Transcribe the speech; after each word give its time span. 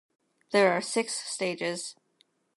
There 0.51 0.73
are 0.73 0.81
six 0.81 1.13
stages. 1.13 1.93